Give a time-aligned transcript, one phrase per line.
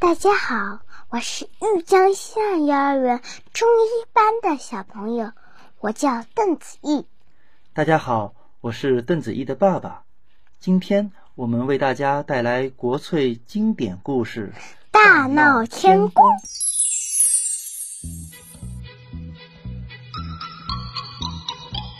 [0.00, 3.20] 大家好，我是玉江县幼儿园
[3.52, 5.32] 中一班的小朋友，
[5.80, 7.04] 我叫邓子毅。
[7.74, 10.04] 大家好，我是邓子毅的爸爸。
[10.60, 14.52] 今天我们为大家带来国粹经典故事
[14.92, 16.24] 《大闹天宫》。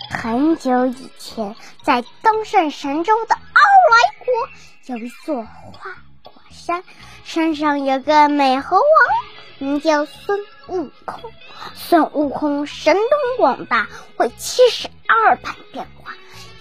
[0.09, 3.41] 很久以前，在东胜神州的傲
[3.91, 5.93] 来国，有一座花果
[6.59, 6.82] 山，
[7.25, 8.84] 山上有个美猴王，
[9.59, 11.33] 名叫孙悟空。
[11.74, 13.02] 孙悟空神通
[13.38, 16.12] 广大，会七十二般变化，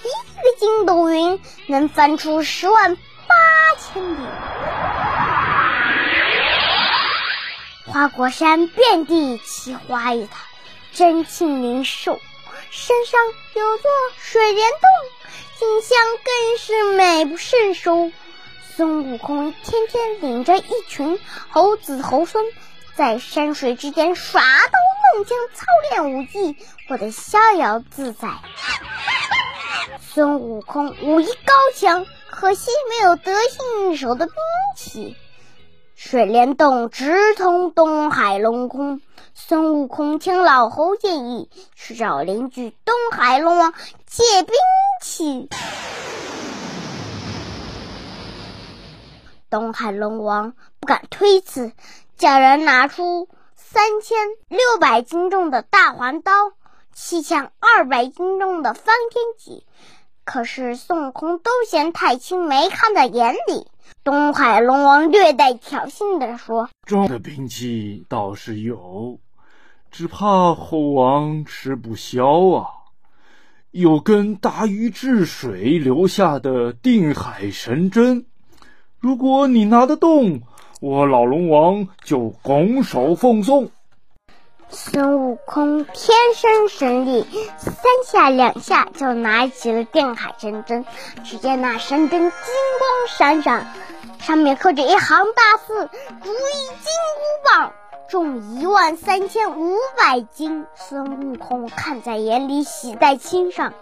[0.03, 3.36] 一个筋斗云能翻出十万八
[3.80, 4.17] 千里。
[7.86, 10.34] 花果山遍地奇花异草，
[10.94, 12.20] 珍禽灵兽。
[12.70, 13.20] 山上
[13.55, 13.89] 有座
[14.20, 14.81] 水帘洞，
[15.59, 18.11] 景象更是美不胜收。
[18.77, 22.45] 孙悟空天天领着一群猴子猴孙，
[22.94, 26.56] 在山水之间耍刀弄枪，操练武艺，
[26.88, 28.30] 过得逍遥自在。
[30.00, 34.36] 孙悟空武艺高强，可惜没有得心应手的兵
[34.75, 35.17] 器。
[35.95, 39.02] 水帘洞直通东海龙宫。
[39.33, 43.73] 孙悟空听老猴建议，去找邻居东海龙王
[44.05, 44.53] 借兵
[45.02, 45.50] 器。
[49.50, 51.72] 东海龙王不敢推辞，
[52.17, 54.17] 叫人拿出三千
[54.50, 56.31] 六百斤重的大环刀，
[56.94, 59.66] 七千二百斤重的方天戟。
[60.26, 63.67] 可是孙悟空都嫌太轻，没看在眼里。
[64.04, 69.20] 东海龙王略带挑衅地说：“重的兵器倒是有。”
[69.89, 72.67] 只怕猴王吃不消啊！
[73.72, 78.26] 有根大禹治水留下的定海神针，
[79.08, 80.41] 如果你拿得动，
[80.81, 83.69] 我老龙王就拱手奉送。
[84.67, 87.25] 孙悟空天生神力，
[87.58, 87.73] 三
[88.05, 90.83] 下两下就拿起了定海神针。
[91.23, 93.73] 只见那神针金光闪闪，
[94.20, 95.89] 上面刻着一行大字
[96.26, 97.71] ：“如意金箍棒。”
[98.10, 103.73] 重一万三千五百斤，孙悟空看在眼里，喜在心上。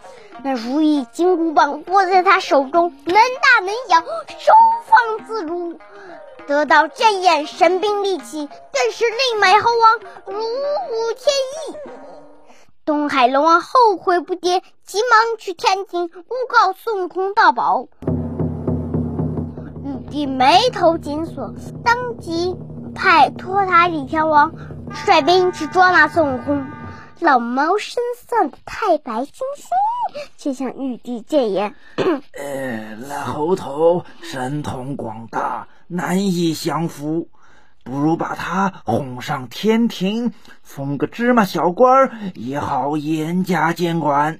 [0.43, 3.99] 那如意金箍棒握在他手中，能大能小，
[4.39, 4.53] 收
[4.87, 5.77] 放自如。
[6.47, 11.35] 得到这样神兵利器，更是令美猴王如虎添
[11.67, 11.77] 翼。
[12.83, 17.87] 东海龙王后悔不迭，急忙去天庭诬告孙悟空盗宝。
[19.83, 21.53] 玉帝眉头紧锁，
[21.83, 22.55] 当即。
[22.95, 24.53] 派托塔李天王
[24.89, 26.65] 率兵去捉拿孙悟空，
[27.19, 29.67] 老谋深算的太白金星
[30.37, 31.75] 却向玉帝谏言
[32.33, 37.27] ：“呃，那猴头神通广大，难以降服，
[37.83, 40.33] 不如把他哄上天庭，
[40.63, 44.39] 封个芝麻小官儿，也好严加监管。”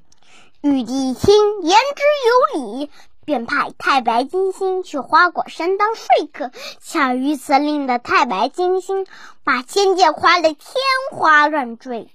[0.62, 2.90] 玉帝一听，言之有理。
[3.26, 9.04] 便派太白金星去花果山当说客，巧于此令的太白金星
[9.42, 10.74] 把仙界夸得天
[11.10, 12.08] 花乱坠。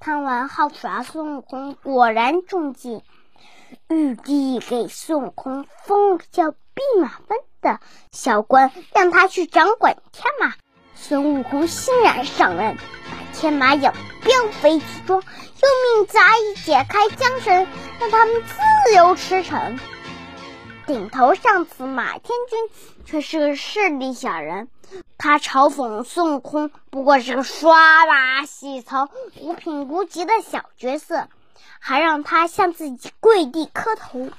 [0.00, 3.04] 贪玩好耍孙悟空果然中计，
[3.88, 7.78] 玉帝给孙悟空封了叫弼马温的
[8.10, 10.52] 小官，让他去掌管天马。
[10.96, 13.94] 孙悟空欣然上任，把天马养
[14.24, 17.68] 膘肥体壮，又命杂役解开缰绳，
[18.00, 19.78] 让他们自由驰骋。
[20.86, 24.68] 顶头上司马天君却是个势利小人，
[25.18, 29.08] 他嘲讽孙悟空不过是个刷把洗头、
[29.40, 31.28] 无品无级的小角色，
[31.80, 34.30] 还让他向自己跪地磕头。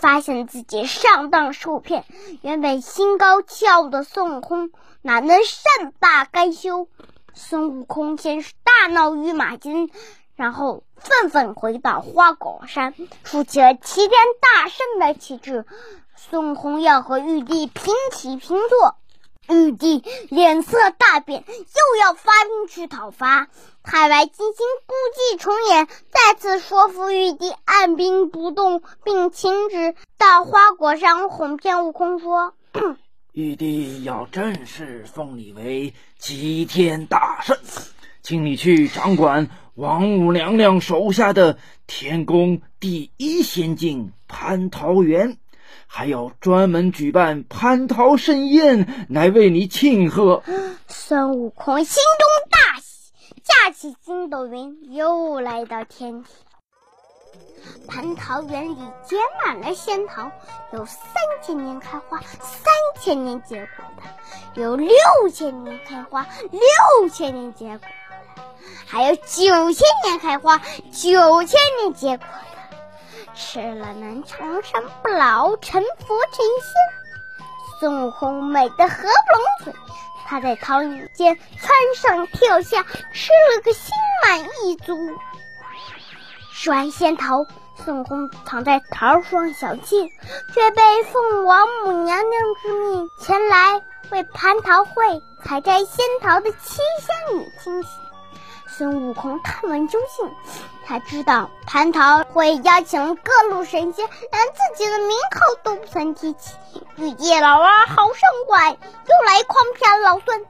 [0.00, 2.04] 发现自己上当受骗，
[2.42, 4.70] 原本心高气傲的孙悟空
[5.00, 6.88] 哪能善罢甘休？
[7.32, 9.90] 孙悟空先是大闹御马军。
[10.38, 12.94] 然后愤愤回到花果山，
[13.24, 14.10] 竖起了齐天
[14.40, 15.66] 大圣的旗帜。
[16.14, 18.96] 孙悟空要和玉帝平起平坐，
[19.48, 23.48] 玉帝脸色大变，又要发兵去讨伐。
[23.82, 32.54] 太白金星故伎重演，再次说服玉帝按兵不动，并请旨到花果山哄骗悟空说
[33.34, 37.58] ：“玉帝要正式封你为齐天大圣，
[38.22, 45.38] 请你去掌管。”王母娘娘手下的天宫第一仙境蟠桃园，
[45.86, 50.42] 还要专门举办蟠桃盛宴来为你庆贺。
[50.88, 53.12] 孙悟空心中大喜，
[53.44, 56.34] 驾起筋斗云，又来到天庭。
[57.86, 60.32] 蟠桃园里结满了仙桃，
[60.72, 60.98] 有三
[61.40, 62.64] 千年开花，三
[63.00, 64.90] 千年结果的；有六
[65.32, 67.86] 千年开花，六千年结果；
[68.86, 70.58] 还有九千年开花，
[70.92, 73.34] 九千年结果的。
[73.34, 76.72] 吃了能长生不老，成佛成仙。
[77.78, 79.72] 孙悟空美得合不拢嘴，
[80.26, 82.82] 他在桃林间窜上跳下，
[83.12, 83.92] 吃了个心
[84.24, 84.98] 满意足。
[86.54, 87.46] 吃完仙桃，
[87.84, 90.10] 孙悟空躺在桃树上小憩，
[90.52, 93.80] 却被凤王母娘娘之命前来
[94.10, 97.88] 为蟠桃会采摘仙桃的七仙女惊喜。
[98.78, 100.32] 孙悟空探问究竟，
[100.86, 106.54] 才知道蟠桃会邀请各路神仙，连自己的名号都不曾提起。
[106.94, 110.46] 玉帝老儿好生怪，又来诓骗老孙。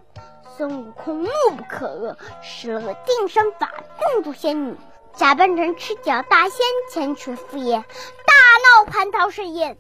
[0.59, 4.77] 孙悟空怒不可遏，施了个定身法，定住仙女。
[5.15, 6.61] 假扮成赤脚大仙
[6.93, 7.83] 前去赴宴，
[8.27, 9.79] 大闹蟠桃盛宴。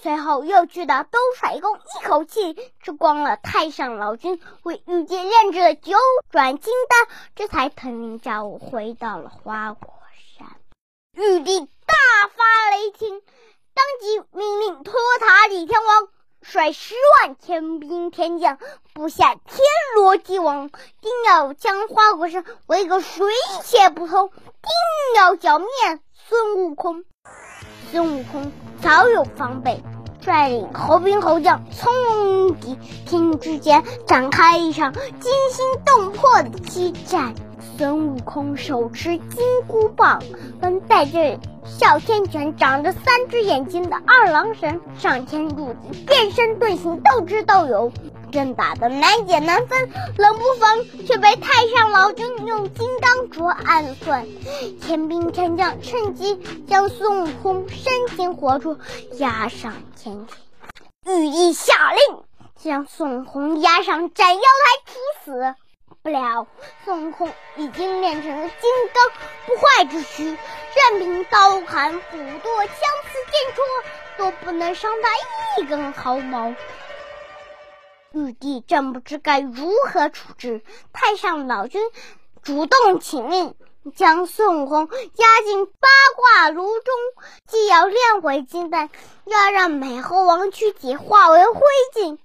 [0.00, 5.96] 随后又去到兜率宫，一口气吃光了太上老君为玉帝炼制的九
[6.30, 9.94] 转金丹，这才腾云驾雾回到了花果
[10.38, 10.46] 山。
[11.12, 13.22] 玉帝大发雷霆，
[13.74, 16.08] 当即命令托塔李天王。
[16.40, 18.58] 率十万天兵天将
[18.94, 19.58] 布下天
[19.96, 23.26] 罗地网，定要将花果山围个水
[23.64, 24.70] 泄不通，定
[25.16, 25.66] 要剿灭
[26.14, 27.04] 孙悟空。
[27.90, 28.52] 孙悟空
[28.82, 29.82] 早有防备，
[30.20, 35.00] 率领猴兵猴将冲敌天地之间展开一场惊
[35.50, 37.34] 心动魄的激战。
[37.76, 40.22] 孙悟空手持金箍棒，
[40.60, 41.38] 跟带着
[41.68, 47.92] 哮天犬、长着三只眼睛的二郎神上天入地，变身遁形，斗智斗勇，
[48.32, 49.90] 正打得难解难分。
[50.16, 50.76] 冷不防
[51.06, 54.26] 却被太上老君用金刚镯暗算，
[54.80, 58.78] 天兵天将趁机将孙悟空生擒活捉，
[59.18, 60.36] 押上天庭。
[61.06, 62.00] 御医下令
[62.56, 65.54] 将孙悟空押上斩妖台处死。
[66.02, 66.46] 不料，
[66.84, 69.10] 孙悟空已经练成了金刚
[69.46, 73.64] 不坏之躯，任凭刀砍斧剁、枪刺剑戳，
[74.16, 76.54] 都不能伤他一根毫毛。
[78.12, 80.62] 玉帝正不知该如何处置，
[80.92, 81.82] 太上老君
[82.42, 83.54] 主动请令，
[83.94, 86.94] 将孙悟空押进八卦炉中，
[87.46, 88.88] 既要炼回金丹，
[89.24, 91.60] 又要让美猴王躯体化为灰
[91.94, 92.18] 烬。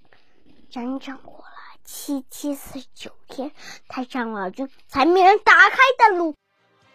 [0.70, 1.20] 整整。
[1.86, 3.52] 七七四十九天，
[3.88, 6.36] 太上老君才命人打开丹炉，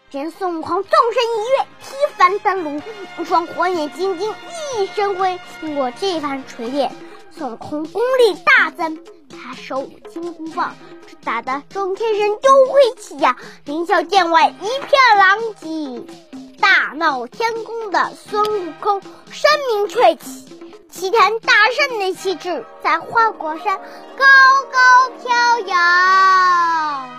[0.09, 2.81] 见孙悟空纵身一跃，踢翻丹炉，
[3.19, 5.39] 一双火眼金睛熠熠生辉。
[5.61, 6.91] 经过这番锤炼，
[7.31, 10.75] 孙悟空功力大增，他手舞金箍棒，
[11.05, 16.13] 只打得众天神都会气呀，凌霄殿外一片狼藉。
[16.59, 20.58] 大闹天宫的孙悟空声名鹊起。
[20.99, 24.25] 齐天大圣的旗帜在花果山高
[24.69, 27.18] 高飘扬